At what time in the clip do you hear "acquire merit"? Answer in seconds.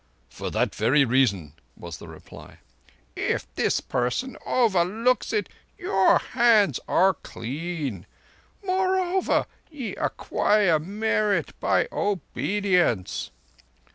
9.97-11.51